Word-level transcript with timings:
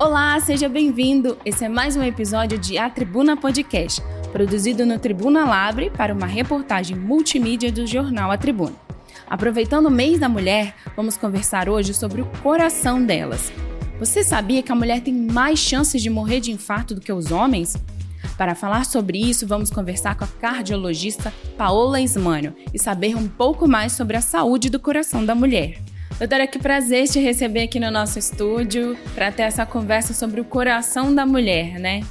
Olá, 0.00 0.40
seja 0.40 0.66
bem-vindo. 0.66 1.36
Esse 1.44 1.66
é 1.66 1.68
mais 1.68 1.94
um 1.94 2.02
episódio 2.02 2.56
de 2.56 2.78
A 2.78 2.88
Tribuna 2.88 3.36
Podcast, 3.36 4.00
produzido 4.32 4.86
no 4.86 4.98
Tribuna 4.98 5.44
Labre 5.44 5.90
para 5.90 6.14
uma 6.14 6.24
reportagem 6.24 6.96
multimídia 6.96 7.70
do 7.70 7.86
jornal 7.86 8.30
A 8.30 8.38
Tribuna. 8.38 8.74
Aproveitando 9.28 9.88
o 9.88 9.90
mês 9.90 10.18
da 10.18 10.26
mulher, 10.26 10.74
vamos 10.96 11.18
conversar 11.18 11.68
hoje 11.68 11.92
sobre 11.92 12.22
o 12.22 12.26
coração 12.42 13.04
delas. 13.04 13.52
Você 13.98 14.24
sabia 14.24 14.62
que 14.62 14.72
a 14.72 14.74
mulher 14.74 15.02
tem 15.02 15.12
mais 15.12 15.58
chances 15.58 16.00
de 16.00 16.08
morrer 16.08 16.40
de 16.40 16.50
infarto 16.50 16.94
do 16.94 17.00
que 17.02 17.12
os 17.12 17.30
homens? 17.30 17.76
Para 18.38 18.54
falar 18.54 18.86
sobre 18.86 19.18
isso, 19.18 19.46
vamos 19.46 19.68
conversar 19.68 20.14
com 20.14 20.24
a 20.24 20.28
cardiologista 20.28 21.30
Paola 21.58 22.00
Ismânio 22.00 22.56
e 22.72 22.78
saber 22.78 23.14
um 23.14 23.28
pouco 23.28 23.68
mais 23.68 23.92
sobre 23.92 24.16
a 24.16 24.22
saúde 24.22 24.70
do 24.70 24.80
coração 24.80 25.26
da 25.26 25.34
mulher. 25.34 25.78
Doutora, 26.20 26.46
que 26.46 26.58
prazer 26.58 27.08
te 27.08 27.18
receber 27.18 27.62
aqui 27.62 27.80
no 27.80 27.90
nosso 27.90 28.18
estúdio 28.18 28.94
para 29.14 29.32
ter 29.32 29.44
essa 29.44 29.64
conversa 29.64 30.12
sobre 30.12 30.38
o 30.38 30.44
coração 30.44 31.14
da 31.14 31.24
mulher, 31.24 31.80
né? 31.80 32.02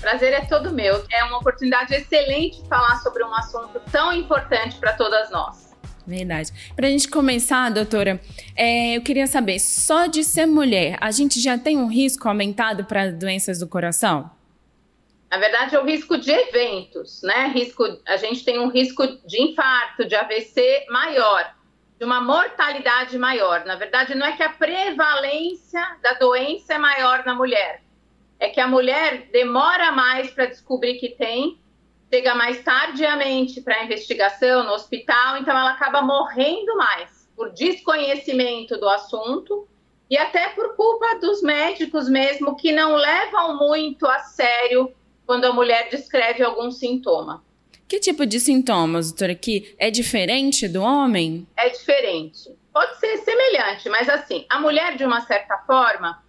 Prazer 0.00 0.32
é 0.32 0.40
todo 0.40 0.72
meu. 0.72 1.00
É 1.12 1.22
uma 1.22 1.38
oportunidade 1.38 1.94
excelente 1.94 2.60
falar 2.68 2.96
sobre 2.96 3.22
um 3.22 3.32
assunto 3.32 3.80
tão 3.92 4.12
importante 4.12 4.78
para 4.80 4.94
todas 4.94 5.30
nós. 5.30 5.72
Verdade. 6.04 6.50
Para 6.74 6.88
a 6.88 6.90
gente 6.90 7.06
começar, 7.06 7.70
doutora, 7.70 8.20
é, 8.56 8.96
eu 8.96 9.00
queria 9.00 9.28
saber, 9.28 9.60
só 9.60 10.06
de 10.06 10.24
ser 10.24 10.46
mulher, 10.46 10.98
a 11.00 11.12
gente 11.12 11.40
já 11.40 11.56
tem 11.56 11.78
um 11.78 11.86
risco 11.86 12.28
aumentado 12.28 12.84
para 12.84 13.12
doenças 13.12 13.60
do 13.60 13.68
coração? 13.68 14.28
Na 15.30 15.38
verdade, 15.38 15.76
é 15.76 15.78
o 15.78 15.84
risco 15.84 16.18
de 16.18 16.32
eventos, 16.32 17.22
né? 17.22 17.46
Risco, 17.54 17.84
a 18.08 18.16
gente 18.16 18.44
tem 18.44 18.58
um 18.58 18.70
risco 18.70 19.06
de 19.24 19.40
infarto, 19.40 20.04
de 20.04 20.16
AVC 20.16 20.86
maior 20.90 21.53
de 22.04 22.06
uma 22.06 22.20
mortalidade 22.20 23.18
maior. 23.18 23.64
Na 23.64 23.76
verdade, 23.76 24.14
não 24.14 24.26
é 24.26 24.32
que 24.36 24.42
a 24.42 24.50
prevalência 24.50 25.80
da 26.02 26.12
doença 26.12 26.74
é 26.74 26.78
maior 26.78 27.24
na 27.24 27.34
mulher, 27.34 27.82
é 28.38 28.50
que 28.50 28.60
a 28.60 28.68
mulher 28.68 29.30
demora 29.32 29.90
mais 29.90 30.30
para 30.30 30.44
descobrir 30.44 30.98
que 30.98 31.08
tem, 31.08 31.58
chega 32.12 32.34
mais 32.34 32.62
tardiamente 32.62 33.62
para 33.62 33.76
a 33.76 33.84
investigação 33.84 34.64
no 34.64 34.72
hospital, 34.72 35.38
então 35.38 35.56
ela 35.56 35.70
acaba 35.70 36.02
morrendo 36.02 36.76
mais 36.76 37.26
por 37.34 37.50
desconhecimento 37.52 38.76
do 38.76 38.86
assunto 38.86 39.66
e 40.10 40.18
até 40.18 40.50
por 40.50 40.76
culpa 40.76 41.18
dos 41.20 41.40
médicos 41.40 42.06
mesmo 42.06 42.54
que 42.54 42.70
não 42.70 42.96
levam 42.96 43.56
muito 43.56 44.06
a 44.06 44.18
sério 44.18 44.94
quando 45.24 45.46
a 45.46 45.54
mulher 45.54 45.88
descreve 45.88 46.44
algum 46.44 46.70
sintoma. 46.70 47.42
Que 47.86 48.00
tipo 48.00 48.24
de 48.24 48.40
sintomas, 48.40 49.10
doutora, 49.10 49.34
que 49.34 49.74
é 49.78 49.90
diferente 49.90 50.66
do 50.66 50.82
homem? 50.82 51.46
É 51.56 51.68
diferente. 51.68 52.50
Pode 52.72 52.98
ser 52.98 53.18
semelhante, 53.18 53.88
mas 53.88 54.08
assim, 54.08 54.46
a 54.48 54.58
mulher, 54.58 54.96
de 54.96 55.04
uma 55.04 55.20
certa 55.20 55.58
forma, 55.58 56.22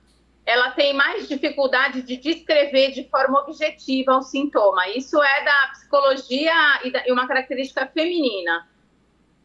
ela 0.46 0.72
tem 0.72 0.94
mais 0.94 1.28
dificuldade 1.28 2.04
de 2.04 2.18
descrever 2.18 2.92
de 2.92 3.10
forma 3.10 3.40
objetiva 3.40 4.18
o 4.18 4.22
sintoma. 4.22 4.88
Isso 4.90 5.22
é 5.22 5.44
da 5.44 5.68
psicologia 5.72 6.54
e, 6.84 7.12
uma 7.12 7.28
característica 7.28 7.88
feminina. 7.88 8.68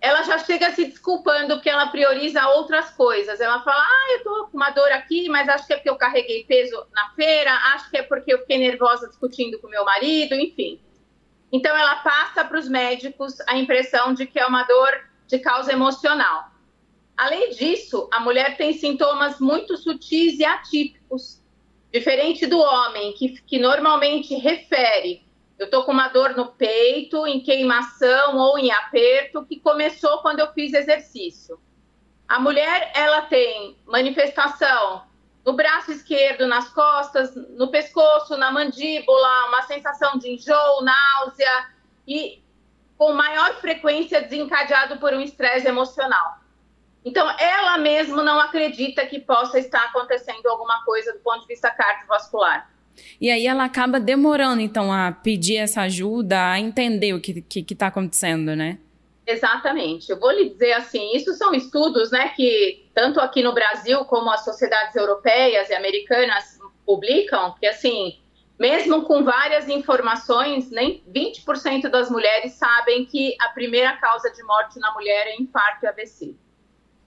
Ela 0.01 0.23
já 0.23 0.39
chega 0.39 0.73
se 0.73 0.87
desculpando 0.87 1.55
porque 1.55 1.71
ela 1.71 1.87
prioriza 1.87 2.47
outras 2.49 2.91
coisas. 2.91 3.41
Ela 3.41 3.63
fala: 3.63 3.83
Ah, 3.83 4.13
eu 4.13 4.25
tô 4.25 4.49
com 4.49 4.57
uma 4.57 4.71
dor 4.71 4.91
aqui, 4.93 5.29
mas 5.29 5.49
acho 5.49 5.67
que 5.67 5.73
é 5.73 5.77
porque 5.77 5.91
eu 5.91 5.97
carreguei 5.97 6.45
peso 6.45 6.87
na 6.93 7.11
feira, 7.11 7.53
acho 7.75 7.91
que 7.91 7.99
é 7.99 8.03
porque 8.03 8.33
eu 8.33 8.39
fiquei 8.41 8.59
nervosa 8.59 9.09
discutindo 9.09 9.59
com 9.59 9.69
meu 9.69 9.85
marido, 9.85 10.35
enfim. 10.35 10.81
Então, 11.53 11.77
ela 11.77 11.97
passa 11.97 12.45
para 12.45 12.59
os 12.59 12.69
médicos 12.69 13.41
a 13.47 13.57
impressão 13.57 14.15
de 14.15 14.27
que 14.27 14.39
é 14.39 14.47
uma 14.47 14.63
dor 14.65 15.11
de 15.27 15.39
causa 15.39 15.73
emocional. 15.73 16.51
Além 17.17 17.51
disso, 17.51 18.09
a 18.13 18.21
mulher 18.21 18.57
tem 18.57 18.73
sintomas 18.73 19.39
muito 19.41 19.77
sutis 19.77 20.39
e 20.39 20.45
atípicos, 20.45 21.43
diferente 21.93 22.47
do 22.47 22.59
homem, 22.59 23.13
que, 23.13 23.41
que 23.43 23.59
normalmente 23.59 24.35
refere: 24.37 25.23
eu 25.59 25.67
estou 25.67 25.85
com 25.85 25.93
uma 25.93 26.09
dor 26.09 26.35
no 26.37 26.47
peito, 26.47 27.27
em 27.27 27.41
queimação 27.41 28.39
ou 28.39 28.59
em 28.59 28.71
aperto, 28.71 29.45
que 29.45 29.61
começou 29.61 30.19
quando 30.19 30.41
eu 30.41 30.53
fiz 30.53 30.73
exercício. 30.73 31.61
A 32.27 32.39
mulher, 32.39 32.93
ela 32.95 33.23
tem 33.23 33.77
manifestação 33.85 35.03
no 35.45 35.55
braço 35.55 35.91
esquerdo, 35.91 36.47
nas 36.47 36.69
costas, 36.69 37.35
no 37.35 37.71
pescoço, 37.71 38.37
na 38.37 38.51
mandíbula, 38.51 39.49
uma 39.49 39.63
sensação 39.63 40.19
de 40.19 40.35
enjoo, 40.35 40.83
náusea 40.83 41.71
e 42.07 42.43
com 42.99 43.13
maior 43.13 43.55
frequência 43.61 44.21
desencadeado 44.21 44.99
por 44.99 45.15
um 45.15 45.21
estresse 45.21 45.67
emocional. 45.67 46.39
Então, 47.03 47.27
ela 47.39 47.79
mesma 47.79 48.23
não 48.23 48.39
acredita 48.39 49.07
que 49.07 49.19
possa 49.19 49.59
estar 49.59 49.85
acontecendo 49.85 50.47
alguma 50.47 50.85
coisa 50.85 51.15
do 51.15 51.21
ponto 51.21 51.41
de 51.41 51.47
vista 51.47 51.71
cardiovascular. 51.71 52.71
E 53.19 53.31
aí 53.31 53.47
ela 53.47 53.65
acaba 53.65 53.99
demorando, 53.99 54.61
então, 54.61 54.93
a 54.93 55.11
pedir 55.11 55.57
essa 55.57 55.81
ajuda, 55.83 56.51
a 56.51 56.61
entender 56.61 57.15
o 57.15 57.21
que 57.21 57.43
está 57.71 57.87
acontecendo, 57.87 58.55
né? 58.55 58.79
Exatamente. 59.27 60.11
Eu 60.11 60.21
vou 60.21 60.31
lhe 60.31 60.51
dizer 60.51 60.73
assim, 60.73 61.17
isso 61.17 61.33
são 61.35 61.55
estudos, 61.55 62.11
né, 62.11 62.29
que 62.31 62.80
tanto 63.01 63.19
aqui 63.19 63.43
no 63.43 63.55
Brasil 63.55 64.05
como 64.05 64.31
as 64.31 64.45
sociedades 64.45 64.95
europeias 64.95 65.71
e 65.71 65.75
americanas 65.75 66.59
publicam, 66.85 67.55
que 67.59 67.67
assim, 67.67 68.21
mesmo 68.59 69.05
com 69.05 69.25
várias 69.25 69.71
informações, 69.71 70.71
nem 70.71 71.03
20% 71.11 71.89
das 71.89 72.11
mulheres 72.11 72.53
sabem 72.53 73.07
que 73.07 73.35
a 73.41 73.49
primeira 73.49 73.97
causa 73.97 74.31
de 74.31 74.43
morte 74.43 74.79
na 74.79 74.93
mulher 74.93 75.29
é 75.29 75.41
infarto 75.41 75.87
e 75.87 75.89
AVC. 75.89 76.37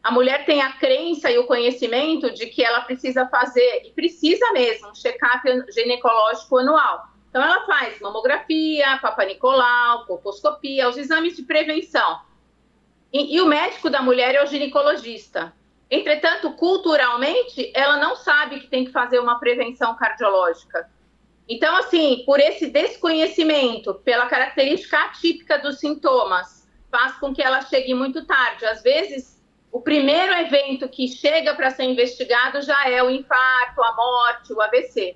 A 0.01 0.09
mulher 0.09 0.47
tem 0.47 0.63
a 0.63 0.71
crença 0.71 1.29
e 1.29 1.37
o 1.37 1.45
conhecimento 1.45 2.33
de 2.33 2.47
que 2.47 2.63
ela 2.63 2.81
precisa 2.81 3.27
fazer, 3.27 3.83
e 3.85 3.91
precisa 3.91 4.51
mesmo, 4.51 4.89
um 4.89 4.95
check-up 4.95 5.47
ginecológico 5.71 6.57
anual 6.57 7.13
então, 7.29 7.41
ela 7.41 7.65
faz 7.65 7.99
mamografia, 7.99 8.99
papanicolau, 9.01 10.05
colposcopia, 10.05 10.87
os 10.87 10.97
exames 10.97 11.35
de 11.35 11.41
prevenção. 11.41 12.19
E, 13.11 13.35
e, 13.35 13.41
o 13.41 13.47
médico 13.47 13.89
da 13.89 14.03
mulher 14.03 14.35
é 14.35 14.43
o 14.43 14.45
ginecologista. 14.45 15.51
Entretanto, 15.93 16.51
culturalmente, 16.53 17.71
ela 17.75 17.97
não 17.97 18.15
sabe 18.15 18.59
que 18.61 18.67
tem 18.67 18.83
que 18.83 18.91
fazer 18.91 19.19
uma 19.19 19.39
prevenção 19.39 19.95
cardiológica. 19.95 20.89
Então, 21.47 21.75
assim, 21.75 22.23
por 22.25 22.39
esse 22.39 22.65
desconhecimento, 22.65 23.93
pela 24.03 24.25
característica 24.25 24.97
atípica 24.97 25.59
dos 25.59 25.77
sintomas, 25.77 26.67
faz 26.89 27.13
com 27.17 27.31
que 27.31 27.43
ela 27.43 27.61
chegue 27.61 27.93
muito 27.93 28.25
tarde. 28.25 28.65
Às 28.65 28.81
vezes, 28.81 29.39
o 29.71 29.81
primeiro 29.81 30.33
evento 30.33 30.89
que 30.89 31.07
chega 31.07 31.53
para 31.53 31.69
ser 31.69 31.83
investigado 31.83 32.59
já 32.63 32.89
é 32.89 33.03
o 33.03 33.11
infarto, 33.11 33.83
a 33.83 33.95
morte, 33.95 34.51
o 34.51 34.61
AVC. 34.61 35.15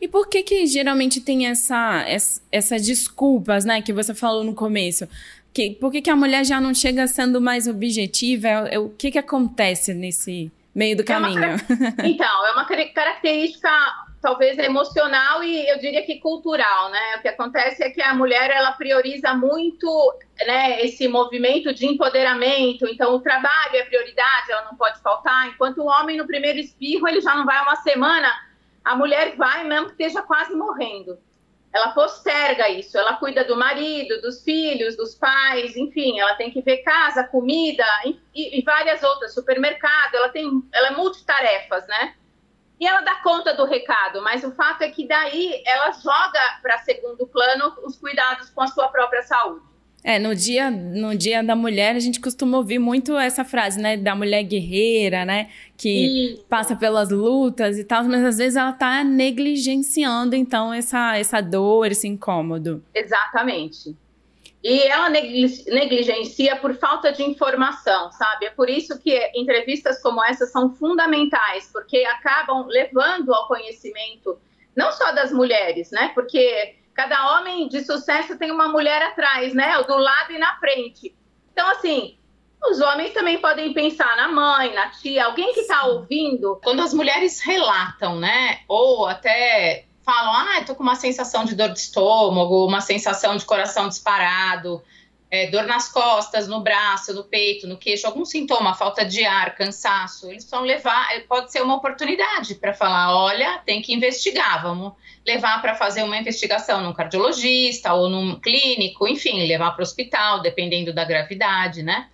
E 0.00 0.08
por 0.08 0.28
que 0.28 0.42
que 0.42 0.66
geralmente 0.66 1.20
tem 1.20 1.46
essa, 1.46 2.02
essa, 2.06 2.42
essas 2.50 2.84
desculpas, 2.84 3.64
né, 3.64 3.82
que 3.82 3.92
você 3.92 4.14
falou 4.14 4.42
no 4.42 4.54
começo? 4.54 5.06
Que, 5.54 5.70
por 5.70 5.92
que, 5.92 6.02
que 6.02 6.10
a 6.10 6.16
mulher 6.16 6.44
já 6.44 6.60
não 6.60 6.74
chega 6.74 7.06
sendo 7.06 7.40
mais 7.40 7.68
objetiva? 7.68 8.48
É, 8.48 8.74
é, 8.74 8.78
o 8.78 8.90
que 8.90 9.12
que 9.12 9.18
acontece 9.18 9.94
nesse 9.94 10.50
meio 10.74 10.96
do 10.96 11.04
caminho? 11.04 11.42
É 11.42 11.46
uma, 11.46 11.94
então, 12.04 12.46
é 12.46 12.52
uma 12.52 12.66
característica 12.66 13.70
talvez 14.20 14.58
emocional 14.58 15.44
e 15.44 15.68
eu 15.68 15.78
diria 15.78 16.04
que 16.04 16.18
cultural, 16.18 16.90
né? 16.90 17.16
O 17.18 17.22
que 17.22 17.28
acontece 17.28 17.84
é 17.84 17.90
que 17.90 18.02
a 18.02 18.14
mulher 18.14 18.50
ela 18.50 18.72
prioriza 18.72 19.32
muito, 19.34 20.18
né, 20.46 20.82
esse 20.84 21.06
movimento 21.06 21.72
de 21.72 21.86
empoderamento. 21.86 22.88
Então, 22.88 23.14
o 23.14 23.20
trabalho 23.20 23.76
é 23.76 23.84
prioridade, 23.84 24.50
ela 24.50 24.64
não 24.64 24.76
pode 24.76 25.00
faltar. 25.00 25.48
Enquanto 25.48 25.78
o 25.78 25.86
homem 25.86 26.16
no 26.16 26.26
primeiro 26.26 26.58
espirro 26.58 27.06
ele 27.06 27.20
já 27.20 27.34
não 27.34 27.44
vai 27.44 27.62
uma 27.62 27.76
semana 27.76 28.28
a 28.84 28.94
mulher 28.94 29.34
vai 29.34 29.64
mesmo 29.64 29.86
que 29.86 29.92
esteja 29.92 30.22
quase 30.22 30.54
morrendo. 30.54 31.18
Ela 31.74 31.88
posterga 31.88 32.68
isso, 32.68 32.96
ela 32.96 33.16
cuida 33.16 33.44
do 33.44 33.56
marido, 33.56 34.20
dos 34.22 34.44
filhos, 34.44 34.96
dos 34.96 35.16
pais, 35.16 35.76
enfim, 35.76 36.20
ela 36.20 36.36
tem 36.36 36.48
que 36.48 36.62
ver 36.62 36.78
casa, 36.78 37.24
comida 37.24 37.84
e, 38.04 38.20
e 38.32 38.62
várias 38.62 39.02
outras, 39.02 39.34
supermercado, 39.34 40.14
ela 40.14 40.28
tem, 40.28 40.62
ela 40.72 40.88
é 40.88 40.90
multitarefas, 40.92 41.84
né? 41.88 42.14
E 42.78 42.86
ela 42.86 43.00
dá 43.00 43.16
conta 43.16 43.54
do 43.54 43.64
recado, 43.64 44.22
mas 44.22 44.44
o 44.44 44.52
fato 44.52 44.82
é 44.82 44.90
que 44.90 45.08
daí 45.08 45.64
ela 45.66 45.90
joga 45.90 46.60
para 46.62 46.78
segundo 46.78 47.26
plano 47.26 47.76
os 47.82 47.96
cuidados 47.96 48.50
com 48.50 48.62
a 48.62 48.68
sua 48.68 48.86
própria 48.86 49.24
saúde. 49.24 49.73
É, 50.06 50.18
no 50.18 50.34
dia, 50.34 50.70
no 50.70 51.16
dia 51.16 51.42
da 51.42 51.56
mulher, 51.56 51.96
a 51.96 51.98
gente 51.98 52.20
costuma 52.20 52.58
ouvir 52.58 52.78
muito 52.78 53.16
essa 53.16 53.42
frase, 53.42 53.80
né? 53.80 53.96
Da 53.96 54.14
mulher 54.14 54.42
guerreira, 54.42 55.24
né? 55.24 55.48
Que 55.78 56.34
Isso. 56.34 56.44
passa 56.44 56.76
pelas 56.76 57.08
lutas 57.08 57.78
e 57.78 57.84
tal, 57.84 58.04
mas 58.04 58.22
às 58.22 58.36
vezes 58.36 58.56
ela 58.56 58.74
tá 58.74 59.02
negligenciando, 59.02 60.36
então, 60.36 60.74
essa, 60.74 61.16
essa 61.16 61.40
dor, 61.40 61.90
esse 61.90 62.06
incômodo. 62.06 62.84
Exatamente. 62.94 63.96
E 64.62 64.82
ela 64.82 65.08
negligencia 65.08 66.56
por 66.56 66.74
falta 66.74 67.10
de 67.10 67.22
informação, 67.22 68.12
sabe? 68.12 68.46
É 68.46 68.50
por 68.50 68.68
isso 68.68 68.98
que 68.98 69.30
entrevistas 69.34 70.02
como 70.02 70.22
essa 70.22 70.44
são 70.44 70.74
fundamentais, 70.74 71.70
porque 71.72 72.04
acabam 72.04 72.66
levando 72.66 73.32
ao 73.32 73.48
conhecimento, 73.48 74.38
não 74.76 74.92
só 74.92 75.12
das 75.12 75.32
mulheres, 75.32 75.90
né? 75.90 76.12
Porque 76.14 76.76
Cada 76.94 77.36
homem 77.36 77.68
de 77.68 77.84
sucesso 77.84 78.38
tem 78.38 78.50
uma 78.50 78.68
mulher 78.68 79.02
atrás, 79.02 79.52
né? 79.52 79.82
Do 79.82 79.96
lado 79.96 80.32
e 80.32 80.38
na 80.38 80.56
frente. 80.58 81.14
Então, 81.52 81.68
assim, 81.70 82.16
Os 82.70 82.80
homens 82.80 83.12
também 83.12 83.38
podem 83.40 83.74
pensar 83.74 84.16
na 84.16 84.28
mãe, 84.28 84.72
na 84.74 84.88
tia, 84.88 85.26
alguém 85.26 85.52
que 85.52 85.60
está 85.60 85.84
ouvindo. 85.84 86.58
Quando 86.62 86.80
as 86.80 86.94
mulheres 86.94 87.40
relatam, 87.40 88.18
né, 88.18 88.60
ou 88.66 89.06
até 89.06 89.84
falam, 90.02 90.32
ah, 90.34 90.60
estou 90.60 90.74
com 90.74 90.82
uma 90.82 90.94
sensação 90.94 91.44
de 91.44 91.54
dor 91.54 91.70
de 91.70 91.78
estômago, 91.78 92.66
uma 92.66 92.80
sensação 92.80 93.36
de 93.36 93.44
coração 93.44 93.88
disparado, 93.88 94.82
é, 95.34 95.48
dor 95.48 95.64
nas 95.64 95.88
costas, 95.88 96.46
no 96.46 96.60
braço, 96.60 97.12
no 97.12 97.24
peito, 97.24 97.66
no 97.66 97.76
queixo, 97.76 98.06
algum 98.06 98.24
sintoma, 98.24 98.72
falta 98.72 99.04
de 99.04 99.24
ar, 99.24 99.56
cansaço, 99.56 100.30
eles 100.30 100.48
vão 100.48 100.62
levar, 100.62 101.12
é, 101.12 101.20
pode 101.20 101.50
ser 101.50 101.60
uma 101.60 101.74
oportunidade 101.74 102.54
para 102.54 102.72
falar, 102.72 103.16
olha, 103.16 103.58
tem 103.66 103.82
que 103.82 103.92
investigar, 103.92 104.62
vamos 104.62 104.92
levar 105.26 105.60
para 105.60 105.74
fazer 105.74 106.04
uma 106.04 106.16
investigação 106.16 106.80
num 106.82 106.92
cardiologista 106.92 107.92
ou 107.94 108.08
num 108.08 108.38
clínico, 108.38 109.08
enfim, 109.08 109.44
levar 109.48 109.72
para 109.72 109.80
o 109.80 109.82
hospital, 109.82 110.40
dependendo 110.40 110.92
da 110.92 111.04
gravidade, 111.04 111.82
né? 111.82 112.08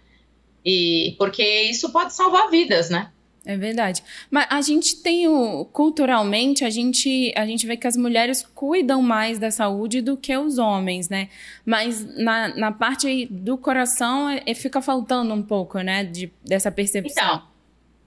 E 0.65 1.15
porque 1.19 1.43
isso 1.43 1.93
pode 1.93 2.15
salvar 2.15 2.49
vidas, 2.49 2.89
né? 2.89 3.11
É 3.45 3.57
verdade. 3.57 4.03
Mas 4.31 4.47
a 4.51 4.61
gente 4.61 4.97
tem 4.97 5.27
o. 5.27 5.65
Culturalmente, 5.65 6.65
a 6.65 6.71
gente, 6.71 7.33
a 7.35 7.47
gente 7.47 7.67
vê 7.67 7.77
que 7.77 7.87
as 7.87 7.97
mulheres 7.97 8.47
cuidam 8.55 9.01
mais 9.01 9.39
da 9.39 9.51
saúde 9.51 10.03
do 10.03 10.17
que 10.17 10.37
os 10.37 10.59
homens, 10.59 11.09
né? 11.09 11.29
Mas 11.65 12.05
na, 12.19 12.49
na 12.55 12.73
parte 12.73 13.27
do 13.31 13.57
coração 13.57 14.29
é, 14.29 14.43
é 14.45 14.55
fica 14.55 14.83
faltando 14.83 15.33
um 15.33 15.43
pouco, 15.43 15.81
né? 15.81 16.05
De, 16.05 16.31
dessa 16.45 16.71
percepção. 16.71 17.25
Então, 17.25 17.43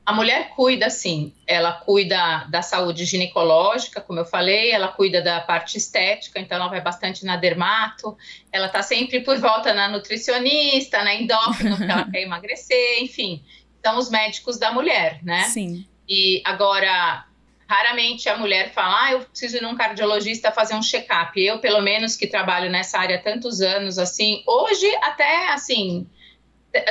a 0.05 0.13
mulher 0.13 0.49
cuida, 0.49 0.87
sim. 0.91 1.33
Ela 1.47 1.71
cuida 1.71 2.45
da 2.51 2.61
saúde 2.61 3.03
ginecológica, 3.03 4.01
como 4.01 4.19
eu 4.19 4.25
falei, 4.25 4.69
ela 4.69 4.89
cuida 4.89 5.19
da 5.19 5.39
parte 5.39 5.77
estética, 5.77 6.39
então 6.39 6.57
ela 6.57 6.67
vai 6.67 6.81
bastante 6.81 7.25
na 7.25 7.37
dermato, 7.37 8.15
ela 8.51 8.67
tá 8.67 8.83
sempre 8.83 9.21
por 9.21 9.37
volta 9.39 9.73
na 9.73 9.87
nutricionista, 9.87 11.03
na 11.03 11.15
endócrino, 11.15 11.77
porque 11.77 11.91
ela 11.91 12.05
quer 12.11 12.21
emagrecer, 12.21 13.01
enfim 13.01 13.41
são 13.85 13.97
os 13.97 14.09
médicos 14.09 14.57
da 14.57 14.71
mulher, 14.71 15.19
né? 15.23 15.43
Sim. 15.43 15.85
E 16.07 16.41
agora, 16.45 17.25
raramente 17.67 18.29
a 18.29 18.37
mulher 18.37 18.71
fala, 18.73 19.05
ah, 19.05 19.11
eu 19.11 19.19
preciso 19.21 19.57
ir 19.57 19.61
num 19.61 19.75
cardiologista 19.75 20.51
fazer 20.51 20.75
um 20.75 20.81
check-up. 20.81 21.39
Eu, 21.39 21.59
pelo 21.59 21.81
menos, 21.81 22.15
que 22.15 22.27
trabalho 22.27 22.69
nessa 22.69 22.97
área 22.97 23.17
há 23.17 23.21
tantos 23.21 23.61
anos, 23.61 23.97
assim, 23.97 24.41
hoje 24.47 24.87
até, 25.01 25.51
assim, 25.51 26.07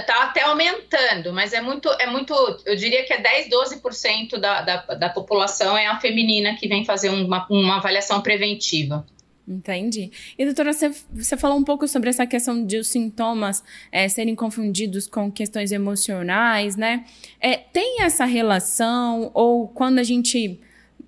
tá 0.07 0.25
até 0.25 0.43
aumentando, 0.43 1.33
mas 1.33 1.53
é 1.53 1.61
muito, 1.61 1.89
é 1.99 2.07
muito, 2.07 2.35
eu 2.65 2.77
diria 2.77 3.05
que 3.05 3.13
é 3.13 3.21
10, 3.21 3.49
12% 3.49 4.39
da, 4.39 4.61
da, 4.61 4.77
da 4.77 5.09
população 5.09 5.77
é 5.77 5.87
a 5.87 5.99
feminina 5.99 6.55
que 6.55 6.69
vem 6.69 6.85
fazer 6.85 7.09
uma, 7.09 7.47
uma 7.51 7.77
avaliação 7.77 8.21
preventiva. 8.21 9.05
Entendi. 9.47 10.13
E, 10.39 10.45
doutora, 10.45 10.73
você, 10.73 10.93
você 11.13 11.37
falou 11.37 11.59
um 11.59 11.65
pouco 11.65 11.89
sobre 11.89 12.09
essa 12.09 12.25
questão 12.27 12.65
de 12.65 12.77
os 12.77 12.87
sintomas 12.87 13.63
é, 13.91 14.09
serem 14.09 14.37
confundidos 14.37 15.09
com 15.09 15.33
questões 15.33 15.73
emocionais, 15.73 16.77
né? 16.77 17.05
É, 17.41 17.57
tem 17.57 18.03
essa 18.03 18.25
relação, 18.25 19.33
ou 19.35 19.67
quando 19.67 19.99
a 19.99 20.05
gente 20.05 20.61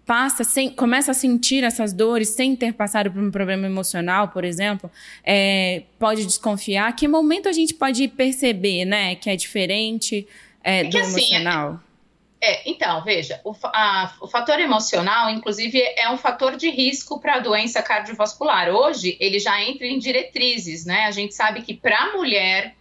passa, 0.04 0.44
sem, 0.44 0.68
começa 0.68 1.12
a 1.12 1.14
sentir 1.14 1.64
essas 1.64 1.92
dores 1.92 2.30
sem 2.30 2.54
ter 2.54 2.74
passado 2.74 3.10
por 3.10 3.22
um 3.22 3.30
problema 3.30 3.66
emocional, 3.66 4.28
por 4.28 4.44
exemplo, 4.44 4.90
é, 5.24 5.84
pode 5.98 6.26
desconfiar? 6.26 6.94
Que 6.94 7.08
momento 7.08 7.48
a 7.48 7.52
gente 7.52 7.72
pode 7.72 8.08
perceber, 8.08 8.84
né, 8.84 9.14
que 9.14 9.30
é 9.30 9.36
diferente 9.36 10.26
é, 10.62 10.80
é 10.80 10.84
do 10.84 10.98
assim, 10.98 11.20
emocional? 11.20 11.68
Assim, 11.68 11.83
é, 12.46 12.62
então, 12.66 13.02
veja, 13.02 13.40
o, 13.42 13.54
a, 13.64 14.12
o, 14.20 14.28
fator 14.28 14.60
emocional, 14.60 15.30
inclusive, 15.30 15.80
é 15.96 16.10
um 16.10 16.18
fator 16.18 16.56
de 16.56 16.68
risco 16.68 17.18
para 17.18 17.36
a 17.36 17.38
doença 17.38 17.82
cardiovascular. 17.82 18.68
Hoje, 18.68 19.16
ele 19.18 19.38
já 19.38 19.62
entra 19.62 19.86
em 19.86 19.98
diretrizes, 19.98 20.84
né? 20.84 21.06
A 21.06 21.10
gente 21.10 21.34
sabe 21.34 21.62
que 21.62 21.72
para 21.72 21.98
a 21.98 22.12
mulher, 22.12 22.74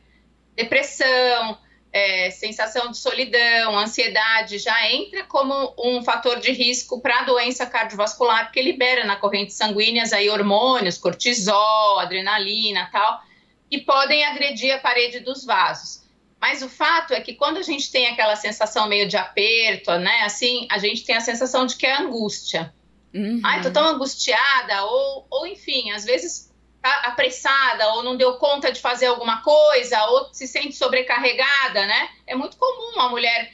depressão, 0.53 1.57
é, 1.93 2.29
sensação 2.29 2.91
de 2.91 2.97
solidão, 2.97 3.77
ansiedade, 3.79 4.57
já 4.57 4.91
entra 4.91 5.23
como 5.23 5.73
um 5.79 6.03
fator 6.03 6.41
de 6.41 6.51
risco 6.51 6.99
para 6.99 7.21
a 7.21 7.23
doença 7.23 7.65
cardiovascular, 7.65 8.47
porque 8.47 8.61
libera 8.61 9.05
na 9.05 9.15
corrente 9.15 9.53
sanguínea 9.53 10.03
aí 10.11 10.29
hormônios, 10.29 10.97
cortisol, 10.97 11.99
adrenalina 11.99 12.89
tal, 12.91 13.21
que 13.69 13.79
podem 13.79 14.25
agredir 14.25 14.75
a 14.75 14.79
parede 14.79 15.21
dos 15.21 15.45
vasos. 15.45 16.02
Mas 16.43 16.61
o 16.61 16.67
fato 16.67 17.13
é 17.13 17.21
que 17.21 17.35
quando 17.35 17.55
a 17.55 17.61
gente 17.61 17.89
tem 17.89 18.05
aquela 18.07 18.35
sensação 18.35 18.85
meio 18.89 19.07
de 19.07 19.15
aperto, 19.15 19.91
né? 19.93 20.23
Assim, 20.25 20.67
a 20.69 20.77
gente 20.77 21.05
tem 21.05 21.15
a 21.15 21.21
sensação 21.21 21.65
de 21.65 21.77
que 21.77 21.85
é 21.85 21.95
angústia. 21.95 22.73
Uhum. 23.13 23.39
Ai, 23.41 23.61
tô 23.61 23.71
tão 23.71 23.87
angustiada, 23.87 24.83
ou, 24.83 25.25
ou 25.29 25.47
enfim, 25.47 25.91
às 25.91 26.03
vezes 26.03 26.53
tá 26.81 26.91
apressada, 27.05 27.93
ou 27.93 28.03
não 28.03 28.17
deu 28.17 28.33
conta 28.33 28.73
de 28.73 28.81
fazer 28.81 29.05
alguma 29.05 29.41
coisa, 29.41 30.03
ou 30.07 30.33
se 30.33 30.45
sente 30.45 30.75
sobrecarregada, 30.75 31.85
né? 31.85 32.09
É 32.27 32.35
muito 32.35 32.57
comum 32.57 32.99
a 32.99 33.07
mulher 33.07 33.49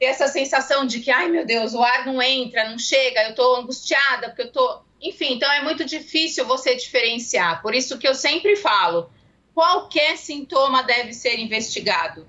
ter 0.00 0.06
essa 0.06 0.26
sensação 0.26 0.84
de 0.84 0.98
que, 0.98 1.12
ai 1.12 1.28
meu 1.28 1.46
Deus, 1.46 1.72
o 1.72 1.84
ar 1.84 2.04
não 2.04 2.20
entra, 2.20 2.68
não 2.68 2.80
chega, 2.80 3.28
eu 3.28 3.36
tô 3.36 3.54
angustiada, 3.54 4.30
porque 4.30 4.42
eu 4.42 4.50
tô. 4.50 4.80
Enfim, 5.00 5.34
então 5.34 5.52
é 5.52 5.62
muito 5.62 5.84
difícil 5.84 6.44
você 6.46 6.74
diferenciar. 6.74 7.62
Por 7.62 7.76
isso 7.76 7.96
que 7.96 8.08
eu 8.08 8.14
sempre 8.16 8.56
falo 8.56 9.08
qualquer 9.54 10.18
sintoma 10.18 10.82
deve 10.82 11.14
ser 11.14 11.38
investigado. 11.38 12.26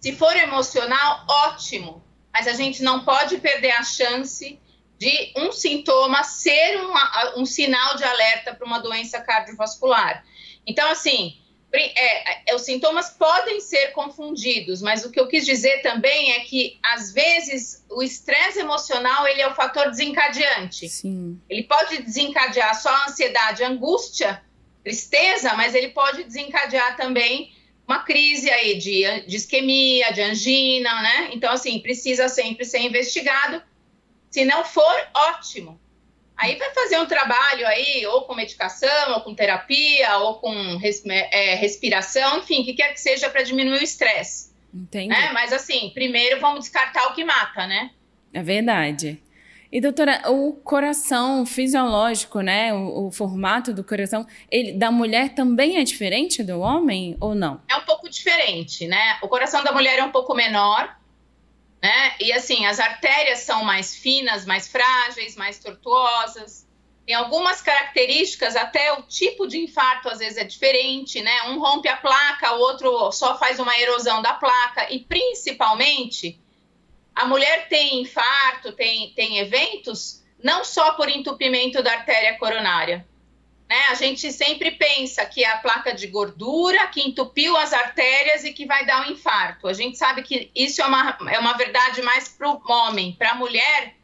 Se 0.00 0.14
for 0.14 0.34
emocional, 0.36 1.26
ótimo, 1.28 2.02
mas 2.32 2.46
a 2.46 2.52
gente 2.52 2.82
não 2.82 3.04
pode 3.04 3.38
perder 3.38 3.72
a 3.72 3.82
chance 3.82 4.58
de 4.98 5.32
um 5.36 5.50
sintoma 5.50 6.22
ser 6.22 6.78
um, 6.80 7.40
um 7.40 7.46
sinal 7.46 7.96
de 7.96 8.04
alerta 8.04 8.54
para 8.54 8.66
uma 8.66 8.78
doença 8.78 9.20
cardiovascular. 9.20 10.24
Então, 10.66 10.88
assim, 10.90 11.38
é, 11.72 12.50
é, 12.50 12.54
os 12.54 12.62
sintomas 12.62 13.10
podem 13.10 13.60
ser 13.60 13.92
confundidos, 13.92 14.82
mas 14.82 15.04
o 15.04 15.10
que 15.10 15.20
eu 15.20 15.28
quis 15.28 15.46
dizer 15.46 15.82
também 15.82 16.32
é 16.32 16.40
que, 16.40 16.78
às 16.82 17.12
vezes, 17.12 17.84
o 17.88 18.02
estresse 18.02 18.58
emocional 18.58 19.26
ele 19.26 19.40
é 19.40 19.48
o 19.48 19.54
fator 19.54 19.88
desencadeante. 19.88 20.88
Sim. 20.88 21.40
Ele 21.48 21.62
pode 21.62 22.02
desencadear 22.02 22.80
só 22.80 22.90
a 22.90 23.06
ansiedade, 23.06 23.62
a 23.62 23.68
angústia, 23.68 24.42
tristeza, 24.82 25.54
mas 25.54 25.74
ele 25.74 25.88
pode 25.88 26.24
desencadear 26.24 26.96
também 26.96 27.52
uma 27.86 28.04
crise 28.04 28.48
aí 28.50 28.78
de, 28.78 29.26
de 29.26 29.36
isquemia, 29.36 30.12
de 30.12 30.22
angina, 30.22 31.02
né? 31.02 31.30
Então, 31.32 31.52
assim, 31.52 31.80
precisa 31.80 32.28
sempre 32.28 32.64
ser 32.64 32.78
investigado. 32.80 33.62
Se 34.30 34.44
não 34.44 34.64
for, 34.64 35.08
ótimo. 35.14 35.80
Aí 36.36 36.56
vai 36.56 36.72
fazer 36.72 36.98
um 36.98 37.06
trabalho 37.06 37.66
aí, 37.66 38.06
ou 38.06 38.22
com 38.22 38.34
medicação, 38.34 39.14
ou 39.14 39.20
com 39.20 39.34
terapia, 39.34 40.16
ou 40.18 40.36
com 40.36 40.76
res, 40.78 41.02
é, 41.04 41.54
respiração, 41.56 42.38
enfim, 42.38 42.62
o 42.62 42.64
que 42.64 42.74
quer 42.74 42.92
que 42.92 43.00
seja 43.00 43.28
para 43.28 43.42
diminuir 43.42 43.78
o 43.78 43.82
estresse. 43.82 44.50
Entendi. 44.72 45.08
Né? 45.08 45.32
Mas 45.32 45.52
assim, 45.52 45.90
primeiro 45.92 46.40
vamos 46.40 46.60
descartar 46.60 47.08
o 47.08 47.14
que 47.14 47.24
mata, 47.24 47.66
né? 47.66 47.90
É 48.32 48.42
verdade. 48.42 49.20
E 49.72 49.80
doutora, 49.80 50.22
o 50.28 50.52
coração 50.52 51.46
fisiológico, 51.46 52.40
né, 52.40 52.74
o, 52.74 53.06
o, 53.06 53.10
formato 53.12 53.72
do 53.72 53.84
coração, 53.84 54.26
ele 54.50 54.72
da 54.72 54.90
mulher 54.90 55.32
também 55.32 55.78
é 55.78 55.84
diferente 55.84 56.42
do 56.42 56.58
homem 56.58 57.16
ou 57.20 57.36
não? 57.36 57.62
É 57.70 57.76
um 57.76 57.84
pouco 57.84 58.08
diferente, 58.10 58.88
né? 58.88 59.18
O 59.22 59.28
coração 59.28 59.62
da 59.62 59.70
mulher 59.70 60.00
é 60.00 60.02
um 60.02 60.10
pouco 60.10 60.34
menor, 60.34 60.98
né? 61.80 62.16
E 62.18 62.32
assim, 62.32 62.66
as 62.66 62.80
artérias 62.80 63.40
são 63.40 63.62
mais 63.62 63.94
finas, 63.94 64.44
mais 64.44 64.66
frágeis, 64.66 65.36
mais 65.36 65.60
tortuosas. 65.60 66.66
Tem 67.06 67.14
algumas 67.14 67.62
características, 67.62 68.56
até 68.56 68.92
o 68.94 69.02
tipo 69.02 69.46
de 69.46 69.56
infarto 69.58 70.08
às 70.08 70.18
vezes 70.18 70.36
é 70.36 70.44
diferente, 70.44 71.22
né? 71.22 71.42
Um 71.48 71.60
rompe 71.60 71.88
a 71.88 71.96
placa, 71.96 72.56
o 72.56 72.58
outro 72.58 73.12
só 73.12 73.38
faz 73.38 73.60
uma 73.60 73.78
erosão 73.78 74.20
da 74.20 74.34
placa 74.34 74.92
e 74.92 74.98
principalmente 74.98 76.40
a 77.20 77.26
mulher 77.26 77.68
tem 77.68 78.00
infarto, 78.00 78.72
tem, 78.72 79.12
tem 79.14 79.38
eventos, 79.38 80.22
não 80.42 80.64
só 80.64 80.92
por 80.92 81.06
entupimento 81.08 81.82
da 81.82 81.92
artéria 81.92 82.38
coronária. 82.38 83.06
Né? 83.68 83.76
A 83.90 83.94
gente 83.94 84.32
sempre 84.32 84.70
pensa 84.70 85.24
que 85.26 85.44
é 85.44 85.50
a 85.50 85.58
placa 85.58 85.92
de 85.92 86.06
gordura 86.06 86.88
que 86.88 87.02
entupiu 87.02 87.54
as 87.58 87.74
artérias 87.74 88.44
e 88.44 88.54
que 88.54 88.64
vai 88.64 88.86
dar 88.86 89.06
um 89.06 89.12
infarto. 89.12 89.68
A 89.68 89.74
gente 89.74 89.98
sabe 89.98 90.22
que 90.22 90.50
isso 90.54 90.80
é 90.80 90.86
uma, 90.86 91.18
é 91.30 91.38
uma 91.38 91.52
verdade 91.58 92.00
mais 92.00 92.26
para 92.26 92.48
o 92.50 92.60
homem. 92.66 93.12
Para 93.12 93.32
a 93.32 93.34
mulher, 93.34 93.94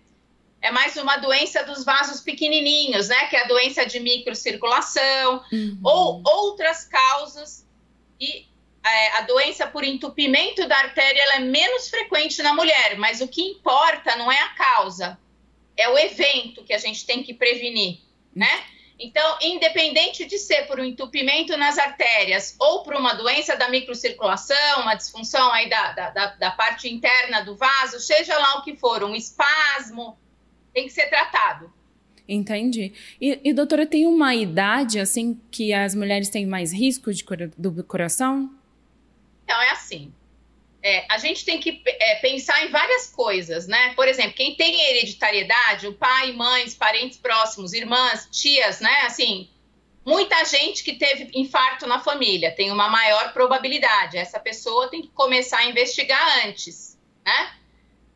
é 0.61 0.70
mais 0.70 0.96
uma 0.99 1.16
doença 1.16 1.64
dos 1.64 1.87
vasos 1.87 2.20
pequenininhos, 2.20 3.08
né? 3.08 3.28
Que 3.28 3.37
é 3.37 3.44
a 3.44 3.49
doença 3.49 3.87
de 3.87 3.99
microcirculação, 3.99 5.42
uhum. 5.50 5.80
ou 5.82 6.23
outras 6.23 6.85
causas 6.85 7.66
e 8.20 8.46
a 9.19 9.21
doença 9.23 9.66
por 9.66 9.85
entupimento 9.85 10.66
da 10.69 10.76
artéria 10.78 11.23
é 11.35 11.38
menos 11.40 11.88
frequente 11.88 12.43
na 12.43 12.55
mulher, 12.55 12.97
mas 12.99 13.21
o 13.21 13.28
que 13.28 13.43
importa 13.43 14.16
não 14.16 14.31
é 14.31 14.38
a 14.38 14.49
causa, 14.50 15.19
é 15.76 15.88
o 15.88 15.99
evento 15.99 16.64
que 16.64 16.73
a 16.73 16.78
gente 16.78 17.05
tem 17.05 17.23
que 17.23 17.35
prevenir, 17.35 17.99
né? 18.35 18.64
Então, 18.99 19.38
independente 19.43 20.25
de 20.25 20.38
ser 20.38 20.66
por 20.66 20.81
um 20.81 20.85
entupimento 20.85 21.55
nas 21.57 21.76
artérias 21.76 22.57
ou 22.59 22.83
por 22.83 22.95
uma 22.95 23.12
doença 23.12 23.55
da 23.55 23.69
microcirculação, 23.69 24.81
uma 24.81 24.95
disfunção 24.95 25.52
aí 25.52 25.69
da, 25.69 25.93
da, 25.93 26.26
da, 26.35 26.50
parte 26.50 26.88
interna 26.88 27.43
do 27.43 27.55
vaso, 27.57 28.00
seja 28.00 28.38
lá 28.38 28.59
o 28.59 28.62
que 28.62 28.75
for, 28.75 29.05
um 29.05 29.14
espasmo, 29.14 30.16
tem 30.73 30.85
que 30.85 30.93
ser 30.93 31.11
tratado. 31.11 31.71
Entendi. 32.26 32.93
E, 33.21 33.38
e 33.45 33.52
doutora, 33.52 33.87
tem 33.87 34.07
uma 34.07 34.35
idade 34.35 34.99
assim 34.99 35.38
que 35.50 35.75
as 35.75 35.95
mulheres 35.95 36.31
têm 36.31 36.47
mais 36.47 36.73
risco 36.73 37.12
de, 37.12 37.23
do 37.57 37.85
coração? 37.85 38.50
Então, 39.46 39.62
é 39.62 39.70
assim. 39.70 40.12
é, 40.82 41.04
a 41.08 41.18
gente 41.18 41.44
tem 41.44 41.58
que 41.58 41.82
é, 41.84 42.16
pensar 42.16 42.64
em 42.64 42.68
várias 42.68 43.08
coisas, 43.10 43.66
né? 43.66 43.94
Por 43.94 44.06
exemplo, 44.06 44.34
quem 44.34 44.54
tem 44.54 44.80
hereditariedade, 44.82 45.86
o 45.86 45.94
pai, 45.94 46.32
mães, 46.32 46.74
parentes 46.74 47.18
próximos, 47.18 47.72
irmãs, 47.72 48.28
tias, 48.30 48.80
né? 48.80 49.02
Assim, 49.02 49.48
muita 50.04 50.44
gente 50.44 50.84
que 50.84 50.94
teve 50.94 51.30
infarto 51.34 51.86
na 51.86 51.98
família 51.98 52.52
tem 52.52 52.70
uma 52.70 52.88
maior 52.88 53.32
probabilidade. 53.32 54.16
Essa 54.16 54.38
pessoa 54.38 54.88
tem 54.88 55.02
que 55.02 55.08
começar 55.08 55.58
a 55.58 55.66
investigar 55.66 56.46
antes, 56.46 56.98
né? 57.24 57.54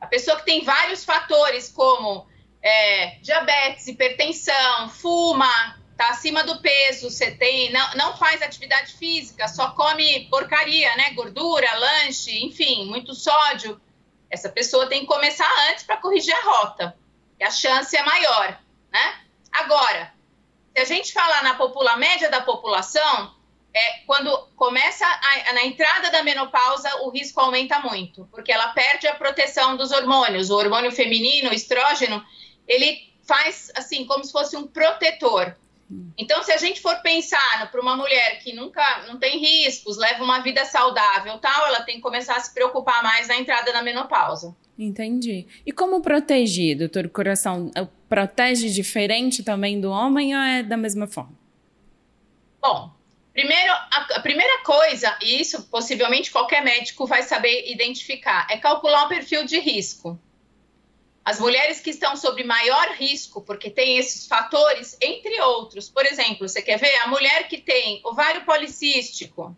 A 0.00 0.06
pessoa 0.06 0.36
que 0.36 0.44
tem 0.44 0.62
vários 0.62 1.04
fatores, 1.04 1.68
como 1.68 2.26
é, 2.62 3.18
diabetes, 3.20 3.86
hipertensão, 3.88 4.88
fuma, 4.88 5.79
tá 6.00 6.08
acima 6.08 6.42
do 6.42 6.62
peso, 6.62 7.10
você 7.10 7.30
tem, 7.30 7.70
não, 7.72 7.94
não 7.94 8.16
faz 8.16 8.40
atividade 8.40 8.94
física, 8.94 9.46
só 9.48 9.72
come 9.72 10.26
porcaria, 10.30 10.96
né? 10.96 11.10
Gordura, 11.10 11.70
lanche, 11.76 12.42
enfim, 12.42 12.86
muito 12.86 13.14
sódio. 13.14 13.78
Essa 14.30 14.48
pessoa 14.48 14.86
tem 14.86 15.00
que 15.00 15.06
começar 15.06 15.46
antes 15.70 15.84
para 15.84 15.98
corrigir 15.98 16.34
a 16.34 16.40
rota. 16.40 16.96
E 17.38 17.44
a 17.44 17.50
chance 17.50 17.94
é 17.94 18.02
maior, 18.02 18.58
né? 18.90 19.20
Agora, 19.52 20.14
se 20.74 20.80
a 20.80 20.84
gente 20.86 21.12
falar 21.12 21.42
na 21.42 21.56
popula 21.56 21.94
média 21.98 22.30
da 22.30 22.40
população, 22.40 23.34
é, 23.74 23.98
quando 24.06 24.34
começa 24.56 25.04
a, 25.04 25.52
na 25.52 25.64
entrada 25.64 26.10
da 26.10 26.22
menopausa, 26.22 27.02
o 27.02 27.10
risco 27.10 27.38
aumenta 27.40 27.78
muito, 27.80 28.26
porque 28.30 28.50
ela 28.50 28.68
perde 28.68 29.06
a 29.06 29.14
proteção 29.14 29.76
dos 29.76 29.92
hormônios. 29.92 30.48
O 30.48 30.56
hormônio 30.56 30.92
feminino, 30.92 31.50
o 31.50 31.54
estrógeno, 31.54 32.24
ele 32.66 33.12
faz 33.26 33.70
assim 33.76 34.06
como 34.06 34.24
se 34.24 34.32
fosse 34.32 34.56
um 34.56 34.66
protetor. 34.66 35.56
Então, 36.16 36.42
se 36.42 36.52
a 36.52 36.56
gente 36.56 36.80
for 36.80 36.94
pensar 37.02 37.70
para 37.70 37.80
uma 37.80 37.96
mulher 37.96 38.38
que 38.40 38.52
nunca 38.52 39.04
não 39.08 39.18
tem 39.18 39.38
riscos, 39.38 39.96
leva 39.96 40.22
uma 40.22 40.40
vida 40.40 40.64
saudável, 40.64 41.38
tal, 41.38 41.66
ela 41.66 41.82
tem 41.82 41.96
que 41.96 42.00
começar 42.00 42.36
a 42.36 42.40
se 42.40 42.54
preocupar 42.54 43.02
mais 43.02 43.26
na 43.26 43.36
entrada 43.36 43.72
da 43.72 43.82
menopausa. 43.82 44.54
Entendi. 44.78 45.46
E 45.66 45.72
como 45.72 46.00
proteger, 46.00 46.76
doutor 46.76 47.08
Coração? 47.08 47.70
Protege 48.08 48.70
diferente 48.70 49.42
também 49.42 49.80
do 49.80 49.90
homem 49.90 50.34
ou 50.34 50.40
é 50.40 50.62
da 50.62 50.76
mesma 50.76 51.06
forma? 51.06 51.38
Bom, 52.60 52.90
primeiro, 53.32 53.72
a, 53.72 54.06
a 54.16 54.20
primeira 54.20 54.62
coisa, 54.62 55.16
e 55.22 55.40
isso 55.40 55.64
possivelmente 55.64 56.30
qualquer 56.30 56.62
médico 56.62 57.06
vai 57.06 57.22
saber 57.22 57.70
identificar, 57.70 58.46
é 58.50 58.56
calcular 58.56 59.06
o 59.06 59.08
perfil 59.08 59.44
de 59.44 59.58
risco. 59.58 60.18
As 61.24 61.38
mulheres 61.38 61.80
que 61.80 61.90
estão 61.90 62.16
sob 62.16 62.42
maior 62.44 62.92
risco, 62.92 63.42
porque 63.42 63.70
tem 63.70 63.98
esses 63.98 64.26
fatores, 64.26 64.96
entre 65.00 65.40
outros. 65.42 65.88
Por 65.88 66.06
exemplo, 66.06 66.48
você 66.48 66.62
quer 66.62 66.78
ver 66.78 66.94
a 67.00 67.08
mulher 67.08 67.46
que 67.46 67.58
tem 67.58 68.00
ovário 68.04 68.44
policístico 68.44 69.56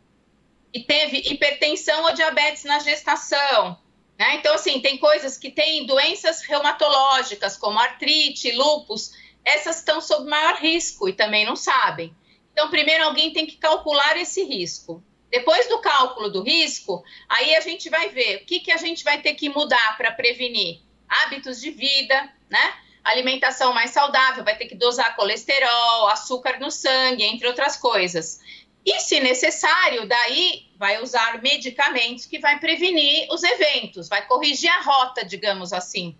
e 0.74 0.80
teve 0.80 1.18
hipertensão 1.18 2.04
ou 2.04 2.12
diabetes 2.12 2.64
na 2.64 2.80
gestação. 2.80 3.78
Né? 4.18 4.36
Então, 4.36 4.54
assim, 4.54 4.80
tem 4.80 4.98
coisas 4.98 5.38
que 5.38 5.50
têm 5.50 5.86
doenças 5.86 6.42
reumatológicas, 6.42 7.56
como 7.56 7.78
artrite, 7.78 8.50
lúpus, 8.52 9.12
essas 9.44 9.78
estão 9.78 10.00
sob 10.00 10.28
maior 10.28 10.56
risco 10.56 11.08
e 11.08 11.12
também 11.12 11.44
não 11.44 11.56
sabem. 11.56 12.14
Então, 12.52 12.70
primeiro 12.70 13.04
alguém 13.04 13.32
tem 13.32 13.46
que 13.46 13.56
calcular 13.56 14.16
esse 14.16 14.42
risco. 14.44 15.02
Depois 15.30 15.66
do 15.68 15.80
cálculo 15.80 16.28
do 16.28 16.42
risco, 16.42 17.02
aí 17.28 17.54
a 17.54 17.60
gente 17.60 17.88
vai 17.88 18.10
ver 18.10 18.42
o 18.42 18.46
que, 18.46 18.60
que 18.60 18.70
a 18.70 18.76
gente 18.76 19.02
vai 19.02 19.22
ter 19.22 19.34
que 19.34 19.48
mudar 19.48 19.96
para 19.96 20.12
prevenir 20.12 20.80
hábitos 21.22 21.60
de 21.60 21.70
vida, 21.70 22.32
né? 22.48 22.74
Alimentação 23.04 23.72
mais 23.72 23.90
saudável, 23.90 24.44
vai 24.44 24.56
ter 24.56 24.66
que 24.66 24.76
dosar 24.76 25.16
colesterol, 25.16 26.08
açúcar 26.08 26.60
no 26.60 26.70
sangue, 26.70 27.24
entre 27.24 27.46
outras 27.48 27.76
coisas. 27.76 28.40
E, 28.84 29.00
se 29.00 29.20
necessário, 29.20 30.06
daí 30.06 30.66
vai 30.76 31.00
usar 31.02 31.40
medicamentos 31.42 32.26
que 32.26 32.38
vai 32.38 32.58
prevenir 32.58 33.28
os 33.30 33.42
eventos, 33.42 34.08
vai 34.08 34.26
corrigir 34.26 34.70
a 34.70 34.80
rota, 34.80 35.24
digamos 35.24 35.72
assim, 35.72 36.16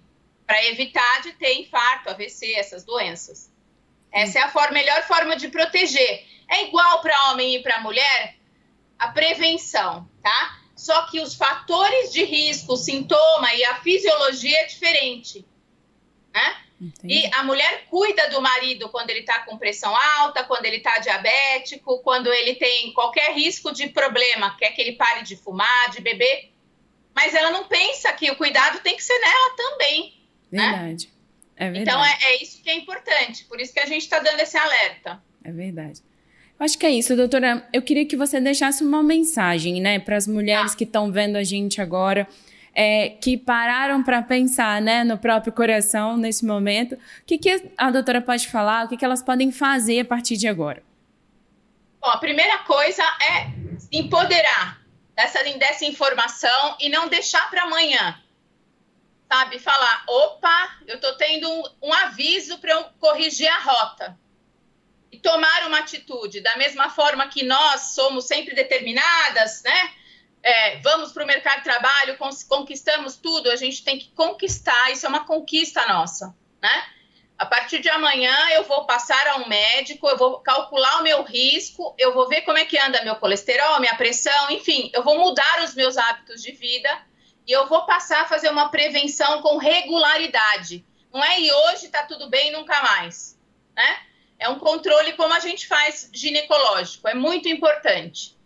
para 0.46 0.64
evitar 0.66 1.22
de 1.22 1.32
ter 1.32 1.54
infarto, 1.60 2.10
AVC, 2.10 2.54
essas 2.54 2.84
doenças. 2.84 3.50
Essa 4.12 4.40
é 4.40 4.42
a 4.42 4.48
forma, 4.48 4.72
melhor 4.72 5.02
forma 5.04 5.36
de 5.36 5.48
proteger. 5.48 6.26
É 6.48 6.64
igual 6.64 7.00
para 7.00 7.30
homem 7.30 7.56
e 7.56 7.62
para 7.62 7.80
mulher 7.80 8.36
a 8.98 9.08
prevenção, 9.08 10.08
tá? 10.22 10.61
Só 10.74 11.06
que 11.06 11.20
os 11.20 11.34
fatores 11.34 12.12
de 12.12 12.24
risco, 12.24 12.72
o 12.72 12.76
sintoma 12.76 13.54
e 13.54 13.64
a 13.64 13.80
fisiologia 13.80 14.58
é 14.58 14.66
diferente. 14.66 15.44
Né? 16.32 16.56
E 17.04 17.26
a 17.34 17.44
mulher 17.44 17.84
cuida 17.88 18.28
do 18.30 18.40
marido 18.40 18.88
quando 18.88 19.10
ele 19.10 19.20
está 19.20 19.40
com 19.40 19.56
pressão 19.56 19.94
alta, 19.94 20.42
quando 20.42 20.64
ele 20.64 20.78
está 20.78 20.98
diabético, 20.98 22.00
quando 22.00 22.32
ele 22.32 22.56
tem 22.56 22.92
qualquer 22.92 23.32
risco 23.34 23.72
de 23.72 23.88
problema, 23.88 24.56
quer 24.56 24.72
que 24.72 24.80
ele 24.80 24.92
pare 24.92 25.22
de 25.22 25.36
fumar, 25.36 25.90
de 25.90 26.00
beber. 26.00 26.50
Mas 27.14 27.34
ela 27.34 27.50
não 27.50 27.68
pensa 27.68 28.12
que 28.14 28.30
o 28.30 28.36
cuidado 28.36 28.80
tem 28.80 28.96
que 28.96 29.04
ser 29.04 29.18
nela 29.18 29.56
também. 29.56 30.14
Né? 30.50 30.70
Verdade. 30.70 31.06
Né? 31.06 31.12
É 31.54 31.70
verdade. 31.70 31.82
Então 31.82 32.04
é, 32.04 32.18
é 32.32 32.42
isso 32.42 32.62
que 32.62 32.70
é 32.70 32.74
importante. 32.74 33.44
Por 33.44 33.60
isso 33.60 33.72
que 33.72 33.80
a 33.80 33.86
gente 33.86 34.02
está 34.02 34.18
dando 34.18 34.40
esse 34.40 34.56
alerta. 34.56 35.22
É 35.44 35.52
verdade. 35.52 36.02
Acho 36.62 36.78
que 36.78 36.86
é 36.86 36.90
isso, 36.90 37.16
doutora. 37.16 37.68
Eu 37.72 37.82
queria 37.82 38.06
que 38.06 38.16
você 38.16 38.40
deixasse 38.40 38.84
uma 38.84 39.02
mensagem, 39.02 39.80
né, 39.80 39.98
para 39.98 40.16
as 40.16 40.28
mulheres 40.28 40.74
ah. 40.74 40.76
que 40.76 40.84
estão 40.84 41.10
vendo 41.10 41.34
a 41.34 41.42
gente 41.42 41.80
agora, 41.82 42.28
é, 42.72 43.08
que 43.08 43.36
pararam 43.36 44.00
para 44.04 44.22
pensar, 44.22 44.80
né, 44.80 45.02
no 45.02 45.18
próprio 45.18 45.52
coração 45.52 46.16
nesse 46.16 46.46
momento. 46.46 46.94
O 46.94 46.98
que, 47.26 47.36
que 47.36 47.72
a 47.76 47.90
doutora 47.90 48.20
pode 48.20 48.46
falar? 48.46 48.84
O 48.84 48.88
que, 48.88 48.96
que 48.96 49.04
elas 49.04 49.20
podem 49.20 49.50
fazer 49.50 49.98
a 49.98 50.04
partir 50.04 50.36
de 50.36 50.46
agora? 50.46 50.84
Bom, 52.00 52.10
a 52.10 52.18
primeira 52.18 52.58
coisa 52.58 53.02
é 53.02 53.50
empoderar 53.90 54.80
dessa, 55.16 55.42
dessa 55.42 55.84
informação 55.84 56.76
e 56.78 56.88
não 56.88 57.08
deixar 57.08 57.50
para 57.50 57.62
amanhã. 57.62 58.20
Sabe, 59.28 59.58
falar, 59.58 60.04
opa, 60.06 60.76
eu 60.86 60.94
estou 60.94 61.14
tendo 61.16 61.50
um, 61.50 61.88
um 61.88 61.92
aviso 61.92 62.56
para 62.58 62.70
eu 62.70 62.84
corrigir 63.00 63.48
a 63.48 63.58
rota 63.58 64.21
e 65.12 65.18
tomar 65.18 65.66
uma 65.66 65.80
atitude, 65.80 66.40
da 66.40 66.56
mesma 66.56 66.88
forma 66.88 67.28
que 67.28 67.44
nós 67.44 67.92
somos 67.94 68.26
sempre 68.26 68.54
determinadas, 68.54 69.62
né? 69.62 69.92
É, 70.42 70.78
vamos 70.78 71.12
para 71.12 71.22
o 71.22 71.26
mercado 71.26 71.58
de 71.58 71.64
trabalho, 71.64 72.18
conquistamos 72.48 73.16
tudo, 73.16 73.50
a 73.50 73.56
gente 73.56 73.84
tem 73.84 73.98
que 73.98 74.10
conquistar, 74.10 74.90
isso 74.90 75.06
é 75.06 75.08
uma 75.08 75.24
conquista 75.24 75.86
nossa, 75.86 76.34
né? 76.60 76.84
A 77.38 77.46
partir 77.46 77.80
de 77.80 77.88
amanhã 77.88 78.34
eu 78.50 78.64
vou 78.64 78.86
passar 78.86 79.26
a 79.28 79.36
um 79.36 79.48
médico, 79.48 80.08
eu 80.08 80.16
vou 80.16 80.40
calcular 80.40 81.00
o 81.00 81.02
meu 81.02 81.22
risco, 81.22 81.94
eu 81.98 82.14
vou 82.14 82.28
ver 82.28 82.42
como 82.42 82.58
é 82.58 82.64
que 82.64 82.78
anda 82.78 83.04
meu 83.04 83.16
colesterol, 83.16 83.80
minha 83.80 83.96
pressão, 83.96 84.50
enfim, 84.50 84.90
eu 84.94 85.02
vou 85.02 85.18
mudar 85.18 85.62
os 85.62 85.74
meus 85.74 85.96
hábitos 85.96 86.42
de 86.42 86.52
vida 86.52 86.88
e 87.46 87.52
eu 87.52 87.66
vou 87.66 87.84
passar 87.84 88.22
a 88.22 88.28
fazer 88.28 88.48
uma 88.48 88.68
prevenção 88.68 89.42
com 89.42 89.58
regularidade. 89.58 90.84
Não 91.12 91.22
é 91.22 91.40
e 91.40 91.52
hoje 91.52 91.88
tá 91.88 92.04
tudo 92.04 92.30
bem, 92.30 92.52
nunca 92.52 92.80
mais, 92.82 93.38
né? 93.74 94.11
É 94.42 94.48
um 94.48 94.58
controle 94.58 95.12
como 95.12 95.32
a 95.32 95.38
gente 95.38 95.68
faz 95.68 96.10
ginecológico, 96.12 97.08
é 97.08 97.14
muito 97.14 97.48
importante. 97.48 98.36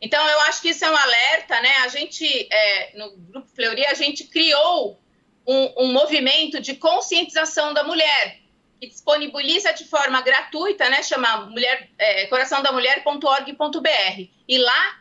Então, 0.00 0.26
eu 0.28 0.40
acho 0.40 0.62
que 0.62 0.70
isso 0.70 0.84
é 0.84 0.90
um 0.90 0.96
alerta, 0.96 1.60
né? 1.60 1.76
A 1.84 1.88
gente, 1.88 2.48
é, 2.50 2.98
no 2.98 3.16
Grupo 3.16 3.46
Fleury, 3.54 3.86
a 3.86 3.94
gente 3.94 4.24
criou 4.24 5.00
um, 5.46 5.84
um, 5.84 5.92
movimento 5.92 6.60
de 6.60 6.74
conscientização 6.74 7.72
da 7.72 7.84
mulher, 7.84 8.40
que 8.80 8.88
disponibiliza 8.88 9.72
de 9.72 9.84
forma 9.84 10.20
gratuita, 10.20 10.90
né? 10.90 11.04
Chama 11.04 11.46
mulher, 11.46 11.88
é, 11.98 12.26
coraçãodamulher.org.br. 12.26 14.28
E 14.48 14.58
lá, 14.58 14.98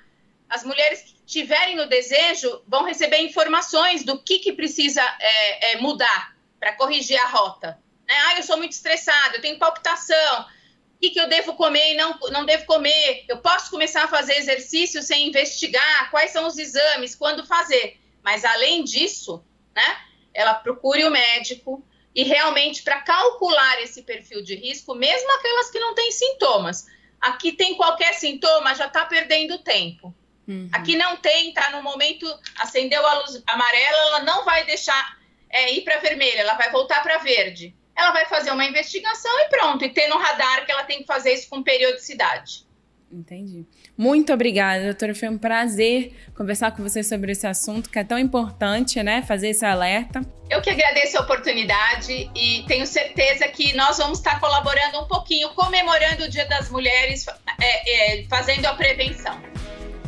as 0.48 0.64
mulheres 0.64 1.02
que 1.02 1.16
tiverem 1.26 1.80
o 1.80 1.88
desejo 1.88 2.62
vão 2.68 2.84
receber 2.84 3.22
informações 3.22 4.04
do 4.04 4.22
que, 4.22 4.38
que 4.38 4.54
precisa 4.54 5.02
é, 5.20 5.72
é 5.72 5.78
mudar 5.78 6.36
para 6.60 6.74
corrigir 6.74 7.20
a 7.20 7.28
rota. 7.28 7.81
Né? 8.12 8.18
Ah, 8.26 8.38
eu 8.38 8.44
sou 8.44 8.58
muito 8.58 8.74
estressado, 8.74 9.36
eu 9.36 9.42
tenho 9.42 9.58
palpitação. 9.58 10.42
O 10.42 11.00
que, 11.00 11.12
que 11.12 11.20
eu 11.20 11.30
devo 11.30 11.54
comer 11.54 11.94
e 11.94 11.96
não, 11.96 12.20
não 12.30 12.46
devo 12.46 12.66
comer? 12.66 13.24
Eu 13.30 13.38
posso 13.38 13.72
começar 13.72 14.04
a 14.04 14.08
fazer 14.10 14.34
exercício 14.34 15.02
sem 15.02 15.30
investigar 15.30 16.12
quais 16.12 16.32
são 16.32 16.46
os 16.46 16.58
exames, 16.58 17.16
quando 17.16 17.48
fazer. 17.48 17.98
Mas, 18.22 18.44
além 18.44 18.84
disso, 18.84 19.42
né, 19.74 19.98
ela 20.34 20.54
procure 20.54 21.06
o 21.06 21.10
médico 21.10 21.82
e 22.14 22.24
realmente 22.24 22.84
para 22.84 23.02
calcular 23.02 23.82
esse 23.82 24.04
perfil 24.04 24.44
de 24.44 24.56
risco, 24.56 24.94
mesmo 24.94 25.32
aquelas 25.32 25.72
que 25.72 25.80
não 25.80 25.96
têm 25.96 26.12
sintomas. 26.12 26.88
Aqui 27.22 27.54
tem 27.54 27.76
qualquer 27.76 28.14
sintoma, 28.16 28.76
já 28.76 28.88
está 28.88 29.06
perdendo 29.06 29.60
tempo. 29.60 30.14
Uhum. 30.46 30.70
Aqui 30.74 30.98
não 30.98 31.16
tem, 31.16 31.50
está 31.50 31.70
no 31.70 31.82
momento, 31.82 32.28
acendeu 32.58 33.08
a 33.08 33.20
luz 33.20 33.42
amarela, 33.48 33.98
ela 33.98 34.20
não 34.20 34.44
vai 34.44 34.66
deixar 34.66 35.18
é, 35.50 35.72
ir 35.72 35.82
para 35.82 36.00
vermelha, 36.00 36.42
ela 36.42 36.56
vai 36.56 36.70
voltar 36.72 37.02
para 37.02 37.18
verde 37.20 37.74
ela 37.96 38.12
vai 38.12 38.26
fazer 38.26 38.52
uma 38.52 38.66
investigação 38.66 39.32
e 39.42 39.50
pronto, 39.50 39.86
e 39.86 39.90
ter 39.90 40.08
no 40.08 40.18
radar 40.18 40.66
que 40.66 40.72
ela 40.72 40.84
tem 40.84 41.00
que 41.00 41.06
fazer 41.06 41.34
isso 41.34 41.50
com 41.50 41.62
periodicidade. 41.64 42.66
Entendi. 43.12 43.66
Muito 43.98 44.32
obrigada, 44.32 44.86
doutora. 44.86 45.14
Foi 45.14 45.28
um 45.28 45.38
prazer 45.38 46.14
conversar 46.36 46.72
com 46.72 46.82
você 46.82 47.04
sobre 47.04 47.34
esse 47.34 47.46
assunto 47.46 47.90
que 47.90 48.00
é 48.00 48.04
tão 48.04 48.18
importante, 48.18 49.04
né? 49.04 49.22
Fazer 49.22 49.50
esse 49.50 49.66
alerta. 49.66 50.22
Eu 50.50 50.62
que 50.62 50.70
agradeço 50.70 51.18
a 51.18 51.22
oportunidade 51.22 52.32
e 52.34 52.64
tenho 52.68 52.86
certeza 52.88 53.48
que 53.50 53.76
nós 53.76 53.98
vamos 53.98 54.20
estar 54.20 54.40
colaborando 54.40 55.02
um 55.02 55.08
pouquinho, 55.08 55.50
comemorando 55.50 56.24
o 56.24 56.30
Dia 56.30 56.46
das 56.46 56.70
Mulheres, 56.70 57.26
é, 57.60 58.22
é, 58.22 58.26
fazendo 58.30 58.66
a 58.66 58.74
prevenção. 58.74 59.38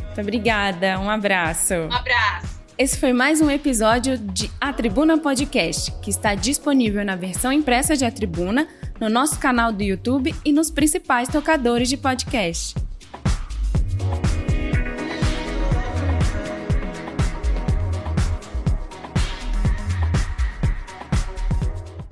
Muito 0.06 0.20
obrigada. 0.20 0.98
Um 0.98 1.10
abraço. 1.10 1.74
Um 1.74 1.92
abraço. 1.92 2.53
Esse 2.76 2.98
foi 2.98 3.12
mais 3.12 3.40
um 3.40 3.48
episódio 3.48 4.18
de 4.18 4.50
A 4.60 4.72
Tribuna 4.72 5.16
Podcast, 5.16 5.92
que 6.02 6.10
está 6.10 6.34
disponível 6.34 7.04
na 7.04 7.14
versão 7.14 7.52
impressa 7.52 7.96
de 7.96 8.04
A 8.04 8.10
Tribuna, 8.10 8.66
no 9.00 9.08
nosso 9.08 9.38
canal 9.38 9.72
do 9.72 9.80
YouTube 9.80 10.34
e 10.44 10.52
nos 10.52 10.72
principais 10.72 11.28
tocadores 11.28 11.88
de 11.88 11.96
podcast. 11.96 12.74